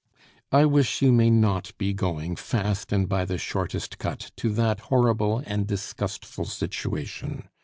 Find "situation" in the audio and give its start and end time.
6.45-7.49